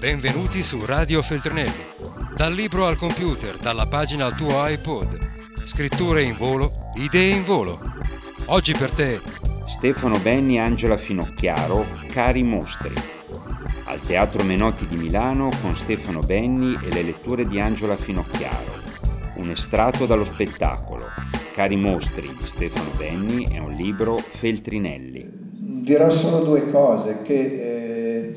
[0.00, 1.84] Benvenuti su Radio Feltrinelli.
[2.34, 5.18] Dal libro al computer, dalla pagina al tuo iPod.
[5.64, 7.78] Scritture in volo, idee in volo.
[8.46, 9.20] Oggi per te
[9.68, 12.94] Stefano Benni Angela Finocchiaro, Cari Mostri.
[13.84, 18.82] Al Teatro Menotti di Milano con Stefano Benni e le letture di Angela Finocchiaro.
[19.34, 21.06] Un estratto dallo spettacolo.
[21.54, 25.39] Cari Mostri di Stefano Benni è un libro Feltrinelli.
[25.90, 28.34] Dirò solo due cose, che eh,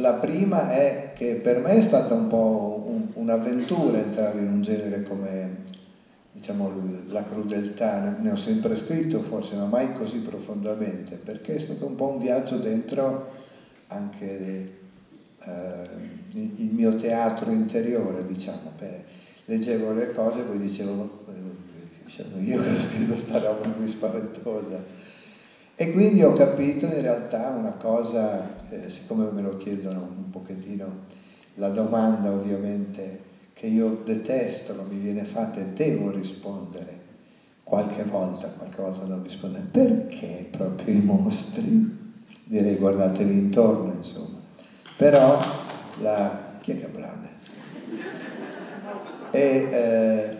[0.00, 4.60] la prima è che per me è stata un po' un, un'avventura entrare in un
[4.60, 5.62] genere come
[6.30, 6.70] diciamo,
[7.08, 11.94] la crudeltà, ne ho sempre scritto forse, ma mai così profondamente, perché è stato un
[11.94, 13.30] po' un viaggio dentro
[13.86, 14.68] anche
[15.42, 15.88] eh,
[16.32, 18.72] il mio teatro interiore, diciamo.
[18.78, 19.04] Beh,
[19.46, 21.24] leggevo le cose e poi dicevo,
[22.08, 25.08] sono io che ho scritto sta roba qui spaventosa.
[25.80, 31.06] E quindi ho capito in realtà una cosa, eh, siccome me lo chiedono un pochettino,
[31.54, 33.22] la domanda ovviamente
[33.54, 36.98] che io detesto, non mi viene fatta e devo rispondere
[37.64, 42.12] qualche volta, qualche volta non rispondere, perché proprio i mostri?
[42.44, 44.38] Direi guardatevi intorno, insomma.
[44.98, 45.40] Però
[46.02, 46.56] la...
[46.60, 47.28] chi è che applaude?
[49.30, 50.36] E eh,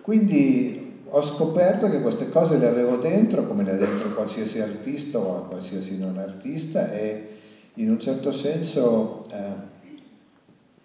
[0.00, 0.81] quindi
[1.14, 5.46] ho scoperto che queste cose le avevo dentro, come le ha dentro qualsiasi artista o
[5.46, 7.28] qualsiasi non artista, e
[7.74, 9.70] in un certo senso eh,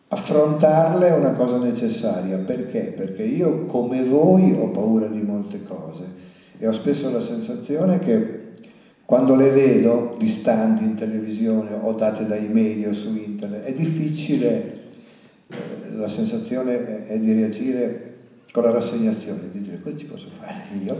[0.10, 2.38] affrontarle è una cosa necessaria.
[2.40, 2.94] Perché?
[2.96, 6.04] Perché io, come voi, ho paura di molte cose
[6.58, 8.36] e ho spesso la sensazione che
[9.06, 14.74] quando le vedo distanti in televisione o date dai media o su internet, è difficile,
[15.48, 18.07] eh, la sensazione è di reagire
[18.58, 21.00] con la rassegnazione, di dire cosa ci posso fare io?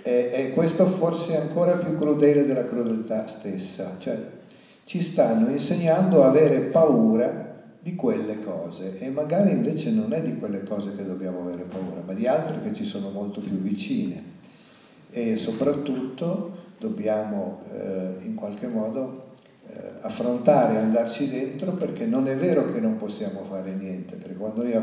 [0.00, 4.18] E, e, questo forse è ancora più crudele della crudeltà stessa, cioè
[4.84, 10.38] ci stanno insegnando a avere paura di quelle cose e magari invece non è di
[10.38, 14.22] quelle cose che dobbiamo avere paura, ma di altre che ci sono molto più vicine.
[15.10, 19.23] E soprattutto dobbiamo eh, in qualche modo
[20.02, 24.78] affrontare, andarci dentro perché non è vero che non possiamo fare niente, perché quando noi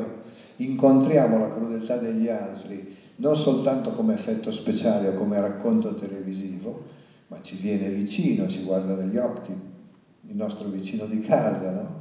[0.58, 6.86] incontriamo la crudeltà degli altri non soltanto come effetto speciale o come racconto televisivo,
[7.28, 12.00] ma ci viene vicino, ci guarda negli occhi, il nostro vicino di casa, no?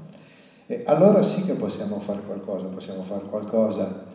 [0.66, 4.06] E allora sì che possiamo fare qualcosa, possiamo fare qualcosa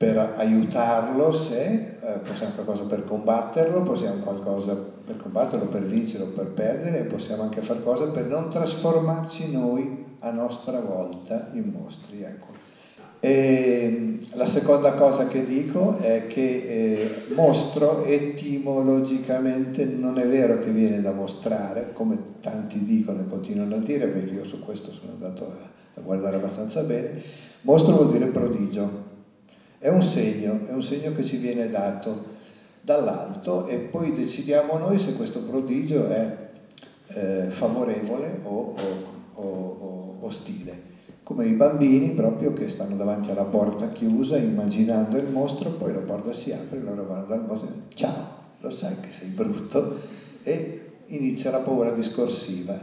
[0.00, 6.46] per aiutarlo se, eh, possiamo qualcosa per combatterlo, possiamo qualcosa per combatterlo, per vincerlo, per
[6.46, 12.22] perdere e possiamo anche fare qualcosa per non trasformarci noi a nostra volta in mostri.
[12.22, 12.46] Ecco.
[13.20, 20.70] E la seconda cosa che dico è che eh, mostro etimologicamente non è vero che
[20.70, 25.12] viene da mostrare, come tanti dicono e continuano a dire, perché io su questo sono
[25.12, 27.20] andato a, a guardare abbastanza bene.
[27.60, 29.09] Mostro vuol dire prodigio,
[29.80, 32.38] è un segno, è un segno che ci viene dato
[32.82, 36.48] dall'alto e poi decidiamo noi se questo prodigio è
[37.08, 38.76] eh, favorevole o,
[39.32, 40.88] o, o, ostile
[41.30, 46.00] come i bambini proprio che stanno davanti alla porta chiusa immaginando il mostro, poi la
[46.00, 48.26] porta si apre, loro vanno dal mostro e dicono ciao,
[48.58, 49.96] lo sai che sei brutto
[50.42, 52.76] e inizia la paura discorsiva.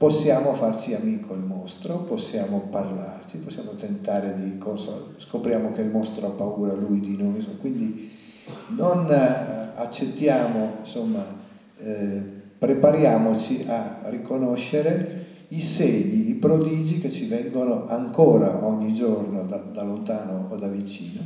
[0.00, 6.26] Possiamo farci amico il mostro, possiamo parlarci, possiamo tentare di consolare, scopriamo che il mostro
[6.26, 8.10] ha paura lui di noi, quindi
[8.78, 11.22] non eh, accettiamo, insomma,
[11.76, 12.22] eh,
[12.58, 19.82] prepariamoci a riconoscere i segni, i prodigi che ci vengono ancora ogni giorno da, da
[19.82, 21.20] lontano o da vicino.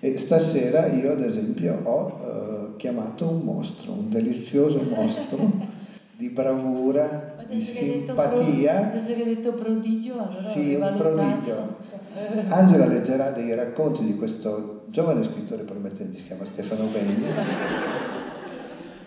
[0.00, 5.38] E stasera io ad esempio ho eh, chiamato un mostro, un delizioso mostro
[6.18, 8.90] di bravura, di simpatia.
[8.90, 11.76] Adesso che hai detto prodigio, allora Sì, un prodigio.
[12.48, 17.24] Angela leggerà dei racconti di questo giovane scrittore promettente, si chiama Stefano Benni.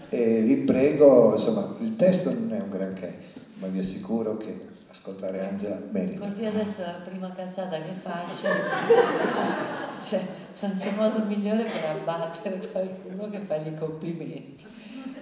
[0.10, 3.18] E vi prego, insomma, il testo non è un granché,
[3.56, 6.28] ma vi assicuro che ascoltare Angela merita.
[6.28, 8.48] Così adesso la prima cazzata che faccio,
[10.08, 10.22] cioè,
[10.62, 14.66] non c'è modo migliore per abbattere qualcuno che fa gli complimenti.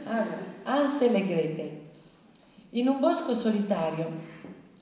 [0.05, 1.88] Allora, Ansel e Gretel.
[2.73, 4.07] In un bosco solitario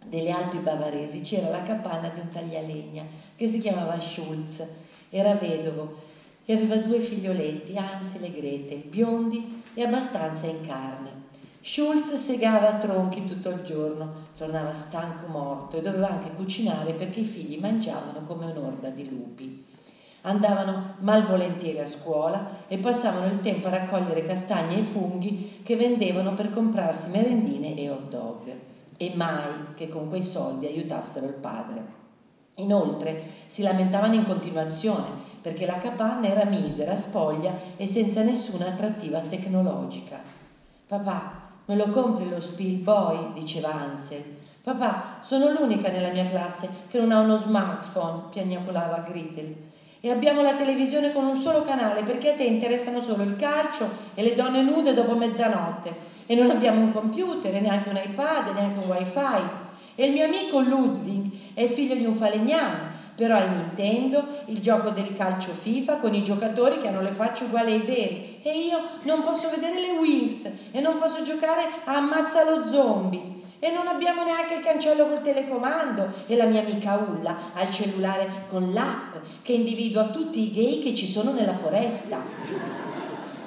[0.03, 3.03] delle Alpi bavaresi c'era la capanna di un taglialegna
[3.33, 4.67] che si chiamava Schulz,
[5.09, 5.95] era vedovo
[6.43, 11.11] e aveva due figlioletti, Ansel e Gretel, biondi e abbastanza in carne.
[11.61, 17.25] Schulz segava tronchi tutto il giorno, tornava stanco morto e doveva anche cucinare perché i
[17.25, 19.63] figli mangiavano come un'orda di lupi.
[20.21, 26.33] Andavano malvolentieri a scuola e passavano il tempo a raccogliere castagne e funghi che vendevano
[26.33, 28.53] per comprarsi merendine e hot dog.
[28.97, 31.95] E mai che con quei soldi aiutassero il padre.
[32.55, 39.19] Inoltre si lamentavano in continuazione perché la capanna era misera, spoglia e senza nessuna attrattiva
[39.19, 40.19] tecnologica.
[40.87, 43.33] Papà, me lo compri lo Spielboy?
[43.33, 44.23] diceva Ansel.
[44.63, 49.55] Papà, sono l'unica nella mia classe che non ha uno smartphone, piagnacolava Gretel.
[49.99, 53.89] E abbiamo la televisione con un solo canale perché a te interessano solo il calcio
[54.13, 56.15] e le donne nude dopo mezzanotte.
[56.25, 59.65] E non abbiamo un computer, neanche un iPad, neanche un wifi.
[59.95, 64.91] E il mio amico Ludwig è figlio di un falegname però al Nintendo il gioco
[64.91, 68.79] del calcio FIFA con i giocatori che hanno le facce uguali ai veri e io
[69.01, 73.87] non posso vedere le Wings e non posso giocare a ammazza lo zombie e non
[73.87, 78.71] abbiamo neanche il cancello col telecomando e la mia amica Ulla ha il cellulare con
[78.71, 82.75] l'app che individua tutti i gay che ci sono nella foresta.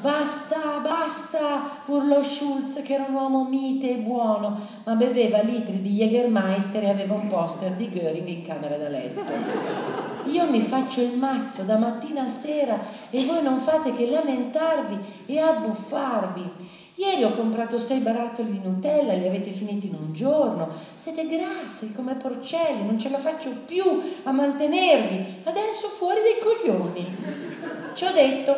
[0.00, 5.90] Basta, basta, urlò Schulz, che era un uomo mite e buono, ma beveva litri di
[5.90, 9.20] Jägermeister e aveva un poster di Göring in camera da letto.
[10.24, 12.78] Io mi faccio il mazzo da mattina a sera
[13.10, 16.78] e voi non fate che lamentarvi e abbuffarvi.
[17.00, 20.68] Ieri ho comprato sei barattoli di Nutella, li avete finiti in un giorno.
[20.96, 23.84] Siete grassi come porcelli, non ce la faccio più
[24.24, 25.40] a mantenervi.
[25.44, 27.16] Adesso fuori dai coglioni.
[27.94, 28.54] Ci ho detto,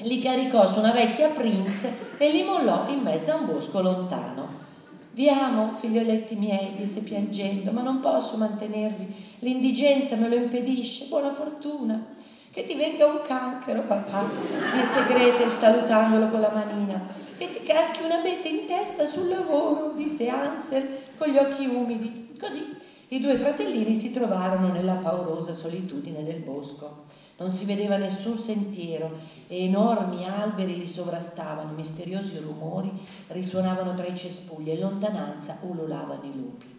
[0.00, 4.46] li caricò su una vecchia Prince e li mollò in mezzo a un bosco lontano.
[5.12, 9.14] Vi amo, figlioletti miei, disse piangendo, ma non posso mantenervi.
[9.38, 11.06] L'indigenza me lo impedisce.
[11.06, 12.04] Buona fortuna.
[12.52, 14.28] Che ti venga un cancro, papà,
[14.74, 17.00] disse Gretel salutandolo con la manina.
[17.38, 22.36] Che ti caschi una bete in testa sul lavoro, disse Ansel con gli occhi umidi.
[22.38, 22.76] Così
[23.08, 27.04] i due fratellini si trovarono nella paurosa solitudine del bosco.
[27.38, 29.12] Non si vedeva nessun sentiero
[29.48, 32.92] e enormi alberi li sovrastavano, misteriosi rumori
[33.28, 36.78] risuonavano tra i cespugli e in lontananza ululavano i lupi.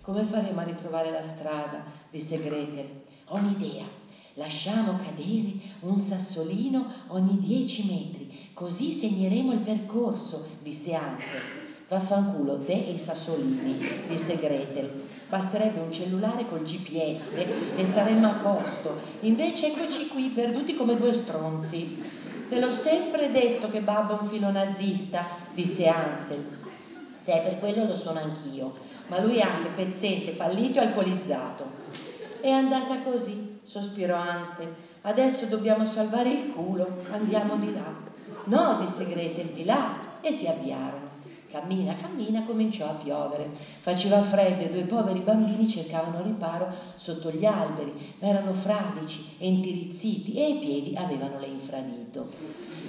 [0.00, 1.84] Come faremo a ritrovare la strada?
[2.10, 2.88] disse Gretel.
[3.26, 4.02] Ho un'idea.
[4.36, 11.40] Lasciamo cadere un sassolino ogni dieci metri, così segneremo il percorso, disse Ansel.
[11.86, 13.78] Vaffanculo, te e i sassolini,
[14.08, 14.90] disse Gretel.
[15.28, 17.46] Basterebbe un cellulare col GPS
[17.76, 18.98] e saremmo a posto.
[19.20, 22.02] Invece eccoci qui, perduti come due stronzi.
[22.48, 26.44] Te l'ho sempre detto che babbo è un filo nazista, disse Ansel.
[27.14, 28.74] Se è per quello lo sono anch'io,
[29.06, 31.64] ma lui è anche pezzente, fallito e alcolizzato.
[32.40, 34.74] È andata così, sospirò Ansel.
[35.02, 37.92] Adesso dobbiamo salvare il culo, andiamo di là.
[38.44, 41.12] No, disse Gretel, di là, e si avviarono.
[41.50, 43.50] Cammina, cammina, cominciò a piovere.
[43.78, 46.66] Faceva freddo e due poveri bambini cercavano riparo
[46.96, 52.28] sotto gli alberi, ma erano fradici e intirizziti e i piedi avevano le infradito.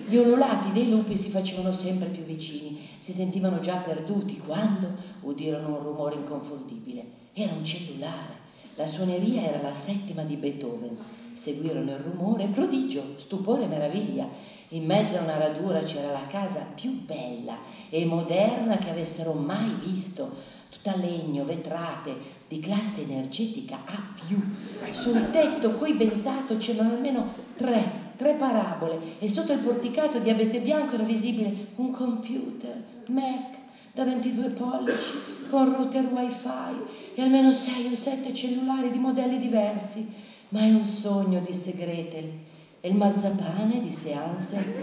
[0.07, 5.68] Gli ululati dei lupi si facevano sempre più vicini, si sentivano già perduti quando udirono
[5.68, 7.06] un rumore inconfondibile.
[7.33, 8.44] Era un cellulare.
[8.75, 10.98] La suoneria era la settima di Beethoven.
[11.33, 14.27] Seguirono il rumore, prodigio, stupore meraviglia
[14.69, 17.57] in mezzo a una radura c'era la casa più bella
[17.89, 20.30] e moderna che avessero mai visto,
[20.69, 24.92] tutta legno, vetrate, di classe energetica A+.
[24.92, 30.95] Sul tetto coibentato c'erano almeno tre, tre parabole e sotto il porticato di abete bianco
[30.95, 33.57] era visibile un computer, Mac,
[33.95, 35.14] da 22 pollici,
[35.49, 36.83] con router wifi
[37.16, 40.14] e almeno 6 o 7 cellulari di modelli diversi.
[40.49, 42.30] Ma è un sogno, disse Gretel.
[42.81, 43.80] E il marzapane?
[43.81, 44.73] disse Ansel.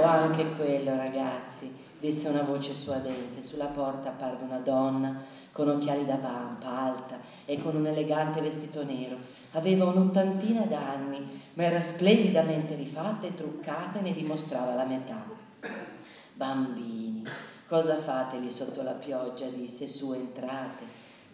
[0.00, 1.70] O anche quello, ragazzi,
[2.00, 3.42] disse una voce suadente.
[3.42, 5.20] Sulla porta apparve una donna
[5.52, 9.18] con occhiali da vampa, alta e con un elegante vestito nero.
[9.52, 15.22] Aveva un'ottantina d'anni, ma era splendidamente rifatta e truccata e ne dimostrava la metà.
[16.32, 17.22] Bambini,
[17.72, 19.46] cosa fate lì sotto la pioggia?
[19.46, 20.84] disse su, entrate.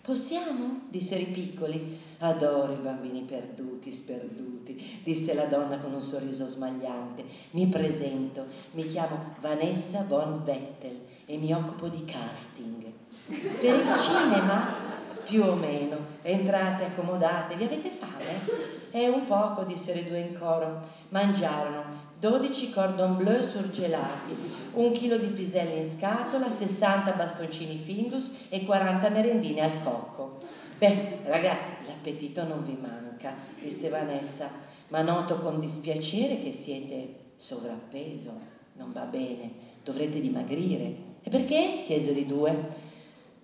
[0.00, 0.82] Possiamo?
[0.88, 1.98] dissero i piccoli.
[2.18, 7.24] Adoro i bambini perduti, sperduti, disse la donna con un sorriso smagliante.
[7.50, 12.84] Mi presento, mi chiamo Vanessa von Vettel e mi occupo di casting.
[13.26, 14.76] Per il cinema?
[15.24, 15.96] Più o meno.
[16.22, 18.90] Entrate, accomodatevi, avete fame?
[18.90, 20.80] È un poco, dissero i due in coro.
[21.08, 24.34] Mangiarono 12 cordon bleu surgelati,
[24.72, 30.38] un chilo di piselli in scatola, 60 bastoncini Findus e 40 merendine al cocco.
[30.78, 34.50] Beh, ragazzi, l'appetito non vi manca, disse Vanessa,
[34.88, 38.56] ma noto con dispiacere che siete sovrappeso.
[38.74, 39.50] Non va bene,
[39.84, 41.06] dovrete dimagrire.
[41.22, 41.82] E perché?
[41.84, 42.86] chiesero i due.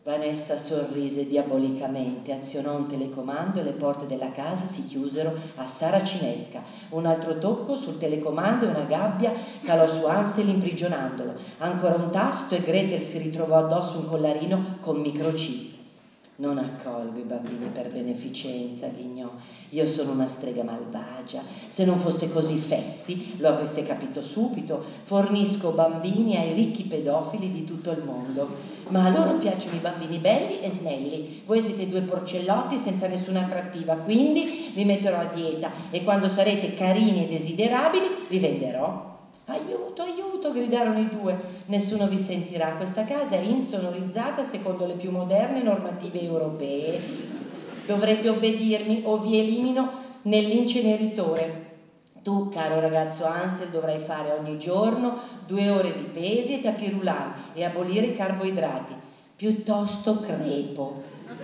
[0.05, 6.63] Vanessa sorrise diabolicamente, azionò un telecomando e le porte della casa si chiusero a saracinesca.
[6.91, 9.33] Un altro tocco sul telecomando e una gabbia
[9.63, 11.33] calò su Ansel imprigionandolo.
[11.57, 15.73] Ancora un tasto e Gretel si ritrovò addosso un collarino con microchip.
[16.37, 19.31] Non accolgo i bambini per beneficenza, ghignò.
[19.71, 21.41] Io sono una strega malvagia.
[21.69, 24.85] Se non foste così fessi, lo avreste capito subito.
[25.05, 28.74] Fornisco bambini ai ricchi pedofili di tutto il mondo.
[28.89, 31.43] Ma a loro piacciono i bambini belli e snelli.
[31.47, 36.75] Voi siete due porcellotti senza nessuna attrattiva, quindi vi metterò a dieta e quando sarete
[36.75, 39.13] carini e desiderabili vi venderò.
[39.47, 41.39] Aiuto, aiuto, gridarono i due.
[41.67, 42.77] Nessuno vi sentirà.
[42.77, 47.01] Questa casa è insonorizzata secondo le più moderne normative europee.
[47.87, 51.64] Dovrete obbedirmi o vi elimino nell'inceneritore.
[52.25, 57.65] Tu, caro ragazzo Ansel, dovrai fare ogni giorno due ore di pesi e tapirulan e
[57.65, 58.95] abolire i carboidrati.
[59.37, 61.03] Piuttosto crepo.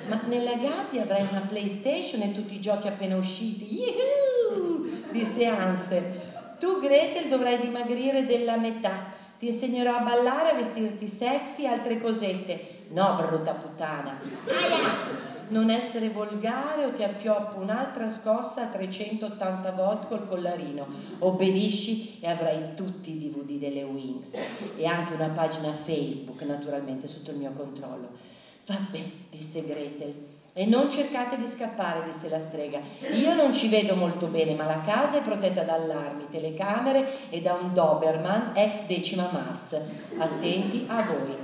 [0.08, 3.78] Ma nella gabbia avrai una PlayStation e tutti i giochi appena usciti.
[3.78, 5.02] Yuhu!
[5.10, 6.18] disse Ansel.
[6.58, 9.04] Tu, Gretel, dovrai dimagrire della metà.
[9.38, 12.84] Ti insegnerò a ballare, a vestirti sexy, altre cosette.
[12.88, 14.18] No, brutta puttana.
[14.46, 15.29] Aia!
[15.50, 20.86] Non essere volgare o ti appioppo un'altra scossa a 380 volte col collarino.
[21.18, 24.38] Obbedisci e avrai tutti i DVD delle Wings
[24.76, 28.10] e anche una pagina Facebook, naturalmente, sotto il mio controllo.
[28.64, 30.14] Vabbè, disse Gretel.
[30.52, 32.78] E non cercate di scappare, disse la strega.
[33.12, 37.40] Io non ci vedo molto bene, ma la casa è protetta da allarmi, telecamere e
[37.40, 39.76] da un Doberman ex decima mass.
[40.16, 41.34] Attenti a voi.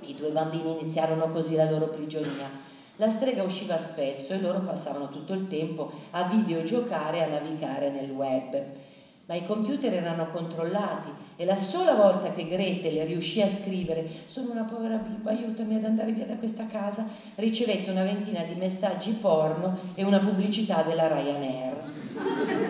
[0.00, 2.74] I due bambini iniziarono così la loro prigionia.
[2.96, 7.90] La strega usciva spesso e loro passavano tutto il tempo a videogiocare e a navigare
[7.90, 8.64] nel web
[9.26, 14.52] ma i computer erano controllati e la sola volta che Gretel riuscì a scrivere sono
[14.52, 19.10] una povera bimba, aiutami ad andare via da questa casa, ricevette una ventina di messaggi
[19.10, 21.74] porno e una pubblicità della Ryanair.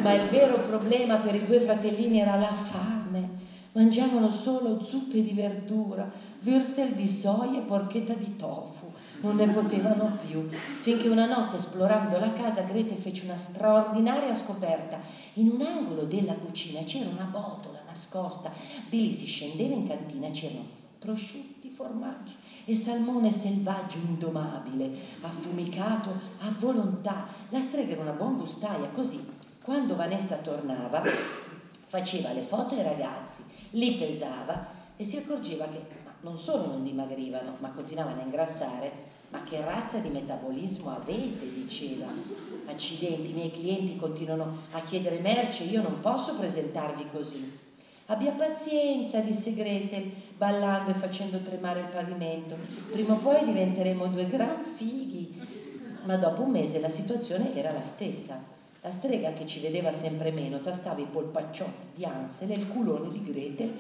[0.01, 3.45] Ma il vero problema per i due fratellini era la fame.
[3.73, 6.11] Mangiavano solo zuppe di verdura,
[6.43, 8.91] würstel di soia e porchetta di tofu
[9.27, 15.01] non ne potevano più, finché una notte esplorando la casa Gretel fece una straordinaria scoperta.
[15.35, 18.53] In un angolo della cucina c'era una botola nascosta,
[18.89, 20.65] di lì si scendeva in cantina, c'erano
[20.99, 24.91] prosciutti, formaggi e salmone selvaggio indomabile,
[25.21, 27.27] affumicato a volontà.
[27.49, 29.25] La strega era una buon gustaia, così
[29.65, 31.03] quando Vanessa tornava
[31.89, 37.57] faceva le foto ai ragazzi, li pesava e si accorgeva che non solo non dimagrivano,
[37.59, 39.15] ma continuavano a ingrassare.
[39.37, 41.53] Ma che razza di metabolismo avete?
[41.53, 42.07] diceva.
[42.65, 47.59] Accidenti, i miei clienti continuano a chiedere merce, io non posso presentarvi così.
[48.07, 52.57] Abbia pazienza, disse Gretel, ballando e facendo tremare il pavimento.
[52.91, 55.39] Prima o poi diventeremo due gran fighi.
[56.05, 58.43] Ma dopo un mese la situazione era la stessa.
[58.81, 63.11] La strega che ci vedeva sempre meno tastava i polpacciotti di Ansel e il culone
[63.11, 63.75] di Gretel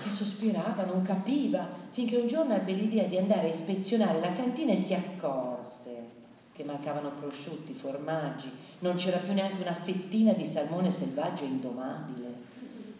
[0.00, 4.72] che sospirava, non capiva, finché un giorno ebbe l'idea di andare a ispezionare la cantina
[4.72, 6.20] e si accorse
[6.52, 12.50] che mancavano prosciutti, formaggi, non c'era più neanche una fettina di salmone selvaggio indomabile.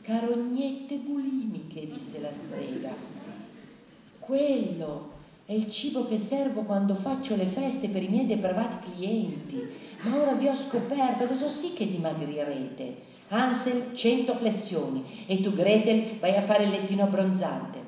[0.01, 2.91] Carognette bulimiche, disse la strega.
[4.19, 5.11] Quello
[5.45, 9.61] è il cibo che servo quando faccio le feste per i miei depravati clienti.
[10.01, 13.11] Ma ora vi ho scoperto, adesso sì che dimagrirete.
[13.35, 17.79] Hansel 100 flessioni e tu Gretel vai a fare il lettino abbronzante.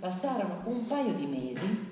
[0.00, 1.86] Passarono un paio di mesi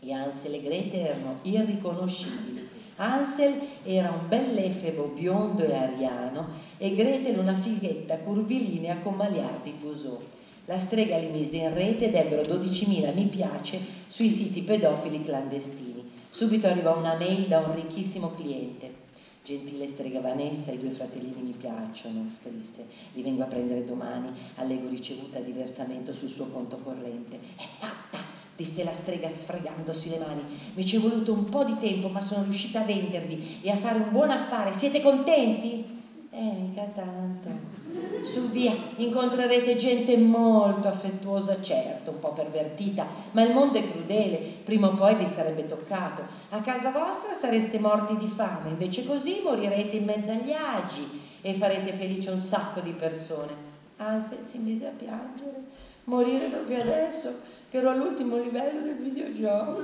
[0.00, 2.68] e Hansel e Gretel erano irriconoscibili.
[2.96, 10.18] Hansel era un bell'effebo biondo e ariano e Gretel una fighetta curvilinea con magliar diffusò.
[10.64, 13.78] La strega li mise in rete ed ebbero 12.000 mi piace
[14.08, 16.10] sui siti pedofili clandestini.
[16.28, 19.05] Subito arrivò una mail da un ricchissimo cliente.
[19.46, 22.84] Gentile strega Vanessa, i due fratellini mi piacciono, scrisse.
[23.12, 24.28] Li vengo a prendere domani.
[24.56, 27.38] Allego ricevuta di versamento sul suo conto corrente.
[27.54, 28.18] È fatta,
[28.56, 30.42] disse la strega sfregandosi le mani.
[30.74, 33.76] Mi ci è voluto un po' di tempo, ma sono riuscita a vendervi e a
[33.76, 34.72] fare un buon affare.
[34.72, 35.84] Siete contenti?
[36.30, 37.85] Eh, mica tanto.
[38.22, 44.36] Su via, incontrerete gente molto affettuosa, certo, un po' pervertita, ma il mondo è crudele,
[44.64, 46.22] prima o poi vi sarebbe toccato.
[46.50, 51.54] A casa vostra sareste morti di fame, invece così morirete in mezzo agli agi e
[51.54, 53.52] farete felice un sacco di persone.
[53.98, 55.62] Ansel si mise a piangere,
[56.04, 59.82] morire proprio adesso, che ero all'ultimo livello del videogioco.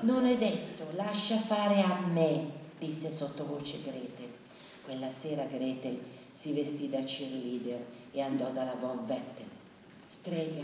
[0.00, 4.36] Non è detto, lascia fare a me, disse sottovoce Gretel.
[4.84, 5.98] Quella sera Gretel
[6.38, 9.46] si vestì da cheerleader e andò dalla Von Vettel.
[10.06, 10.62] Strega,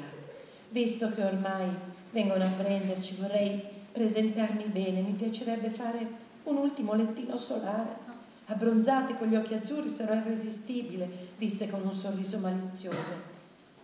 [0.68, 1.68] visto che ormai
[2.12, 6.06] vengono a prenderci, vorrei presentarmi bene, mi piacerebbe fare
[6.44, 8.02] un ultimo lettino solare.
[8.46, 13.32] Abbronzate con gli occhi azzurri sarò irresistibile, disse con un sorriso malizioso.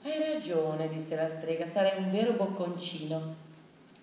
[0.04, 3.48] Hai ragione, disse la strega, sarai un vero bocconcino.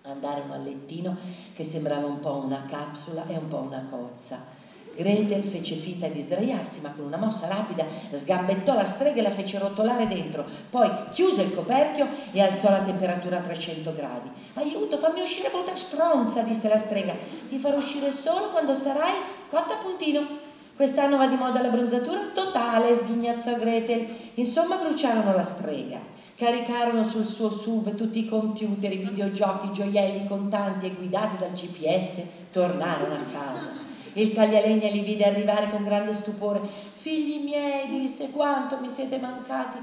[0.02, 1.16] Andarono al lettino
[1.54, 4.57] che sembrava un po' una capsula e un po' una cozza.
[4.98, 9.30] Gretel fece finta di sdraiarsi, ma con una mossa rapida sgambettò la strega e la
[9.30, 10.44] fece rotolare dentro.
[10.68, 14.28] Poi chiuse il coperchio e alzò la temperatura a 300 gradi.
[14.54, 17.14] Aiuto, fammi uscire, brutta stronza, disse la strega.
[17.48, 19.12] Ti farò uscire solo quando sarai
[19.48, 20.26] cotta a puntino.
[20.74, 24.04] Quest'anno va di moda la bronzatura totale, sghignazzò Gretel.
[24.34, 26.00] Insomma, bruciarono la strega.
[26.34, 31.52] Caricarono sul suo SUV tutti i computer, i videogiochi, i gioielli contanti e guidati dal
[31.52, 32.20] GPS.
[32.50, 33.87] Tornarono a casa.
[34.14, 36.60] Il taglialegna li vide arrivare con grande stupore.
[36.92, 39.78] Figli miei, disse, quanto mi siete mancati.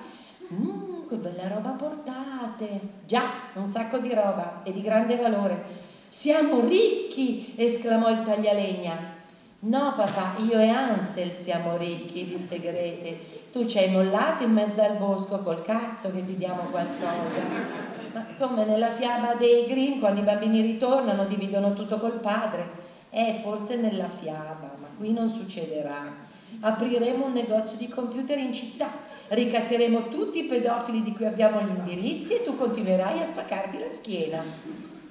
[0.47, 2.79] Mmm, che bella roba portate.
[3.05, 5.83] Già, un sacco di roba e di grande valore.
[6.07, 9.13] Siamo ricchi, esclamò il taglialegna.
[9.59, 13.17] No, papà, io e Ansel siamo ricchi, disse Grete.
[13.51, 17.41] Tu ci hai mollato in mezzo al bosco col cazzo che ti diamo qualcosa.
[18.13, 22.83] Ma come nella fiaba dei Grimm, quando i bambini ritornano, dividono tutto col padre.
[23.17, 26.13] Eh, forse nella fiaba, ma qui non succederà.
[26.59, 28.89] Apriremo un negozio di computer in città,
[29.29, 33.89] ricatteremo tutti i pedofili di cui abbiamo gli indirizzi e tu continuerai a spaccarti la
[33.89, 34.43] schiena.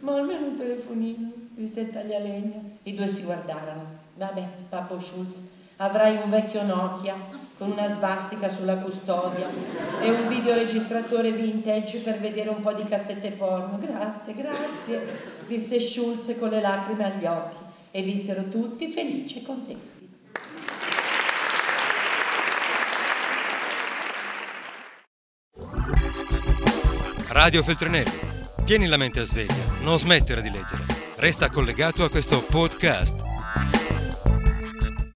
[0.01, 2.61] Ma almeno un telefonino, disse il taglialegna.
[2.83, 3.87] I due si guardarono.
[4.17, 5.41] Vabbè, Pappo Schulz,
[5.77, 7.17] avrai un vecchio Nokia
[7.57, 9.49] con una svastica sulla custodia
[10.03, 13.79] e un videoregistratore vintage per vedere un po' di cassette porno.
[13.79, 15.01] Grazie, grazie,
[15.47, 17.64] disse Schulz con le lacrime agli occhi
[17.97, 19.93] e vissero tutti felici e contenti.
[27.29, 28.11] Radio Feltrinelli,
[28.65, 30.87] tieni la mente a sveglia, non smettere di leggere.
[31.19, 33.24] Resta collegato a questo podcast